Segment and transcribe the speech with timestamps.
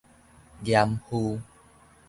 [0.63, 1.39] 嚴父